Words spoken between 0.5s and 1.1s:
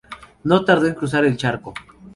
tardó en